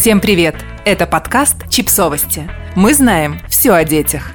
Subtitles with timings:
[0.00, 0.54] Всем привет!
[0.84, 2.48] Это подкаст «Чипсовости».
[2.76, 4.30] Мы знаем все о детях.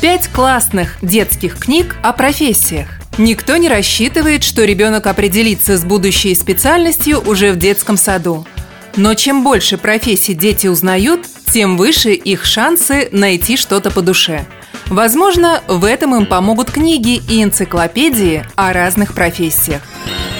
[0.00, 2.86] Пять классных детских книг о профессиях.
[3.18, 8.46] Никто не рассчитывает, что ребенок определится с будущей специальностью уже в детском саду.
[8.94, 14.46] Но чем больше профессий дети узнают, тем выше их шансы найти что-то по душе.
[14.86, 19.82] Возможно, в этом им помогут книги и энциклопедии о разных профессиях.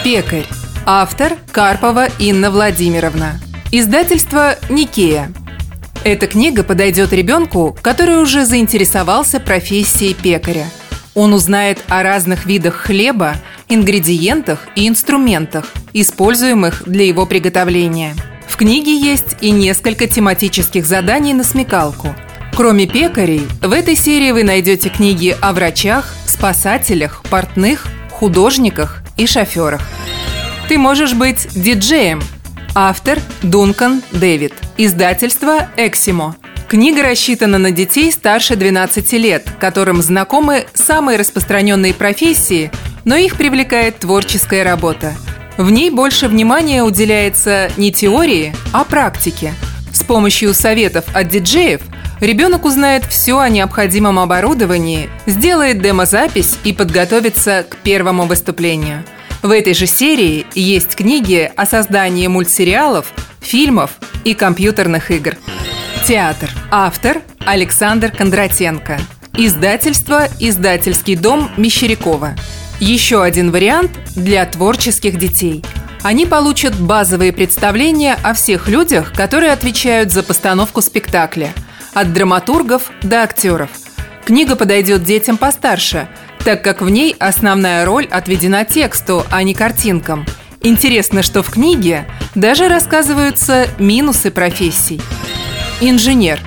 [0.04, 0.46] Пекарь.
[0.92, 3.40] Автор Карпова Инна Владимировна.
[3.70, 5.30] Издательство «Никея».
[6.02, 10.66] Эта книга подойдет ребенку, который уже заинтересовался профессией пекаря.
[11.14, 13.36] Он узнает о разных видах хлеба,
[13.68, 18.16] ингредиентах и инструментах, используемых для его приготовления.
[18.48, 22.16] В книге есть и несколько тематических заданий на смекалку.
[22.56, 29.82] Кроме пекарей, в этой серии вы найдете книги о врачах, спасателях, портных, художниках и шоферах.
[30.70, 32.22] Ты можешь быть диджеем.
[32.76, 34.52] Автор Дункан Дэвид.
[34.76, 36.36] Издательство «Эксимо».
[36.68, 42.70] Книга рассчитана на детей старше 12 лет, которым знакомы самые распространенные профессии,
[43.04, 45.14] но их привлекает творческая работа.
[45.56, 49.54] В ней больше внимания уделяется не теории, а практике.
[49.92, 51.80] С помощью советов от диджеев
[52.20, 59.02] ребенок узнает все о необходимом оборудовании, сделает демозапись и подготовится к первому выступлению–
[59.42, 63.92] в этой же серии есть книги о создании мультсериалов, фильмов
[64.24, 65.36] и компьютерных игр.
[66.06, 66.50] Театр.
[66.70, 68.98] Автор Александр Кондратенко.
[69.36, 72.34] Издательство «Издательский дом» Мещерякова.
[72.80, 75.64] Еще один вариант для творческих детей.
[76.02, 81.52] Они получат базовые представления о всех людях, которые отвечают за постановку спектакля.
[81.94, 83.70] От драматургов до актеров.
[84.24, 86.08] Книга подойдет детям постарше–
[86.44, 90.26] так как в ней основная роль отведена тексту, а не картинкам.
[90.62, 95.00] Интересно, что в книге даже рассказываются минусы профессий.
[95.80, 96.40] Инженер.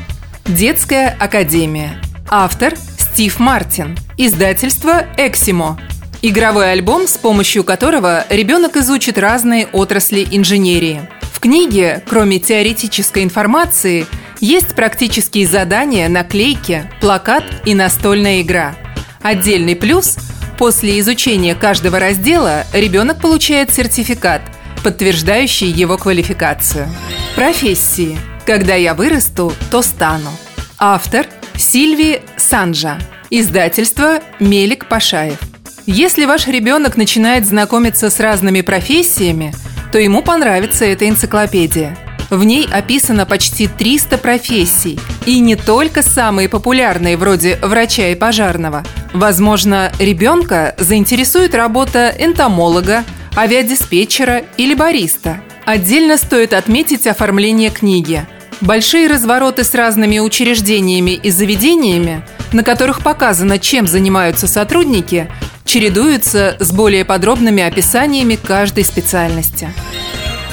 [0.46, 2.02] Детская академия.
[2.30, 3.98] Автор Стив Мартин.
[4.18, 5.80] Издательство «Эксимо».
[6.22, 11.02] Игровой альбом, с помощью которого ребенок изучит разные отрасли инженерии.
[11.34, 14.06] В книге, кроме теоретической информации,
[14.40, 18.76] есть практические задания, наклейки, плакат и настольная игра–
[19.24, 20.18] Отдельный плюс–
[20.58, 24.42] после изучения каждого раздела ребенок получает сертификат,
[24.84, 26.88] подтверждающий его квалификацию.
[27.36, 28.18] Профессии.
[28.46, 30.30] Когда я вырасту, то стану.
[30.78, 31.26] Автор–
[31.56, 33.00] Сильви Санжа.
[33.30, 35.40] Издательство «Мелик Пашаев».
[35.86, 39.54] Если ваш ребенок начинает знакомиться с разными профессиями,
[39.92, 41.98] то ему понравится эта энциклопедия–
[42.30, 45.00] в ней описано почти 300 профессий.
[45.26, 48.84] И не только самые популярные, вроде врача и пожарного.
[49.14, 53.04] Возможно, ребенка заинтересует работа энтомолога,
[53.36, 55.42] авиадиспетчера или бариста.
[55.66, 58.26] Отдельно стоит отметить оформление книги.
[58.60, 65.30] Большие развороты с разными учреждениями и заведениями, на которых показано, чем занимаются сотрудники,
[65.66, 69.70] чередуются с более подробными описаниями каждой специальности.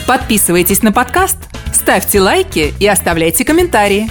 [0.06, 1.36] Подписывайтесь на подкаст–
[1.72, 4.10] Ставьте лайки и оставляйте комментарии.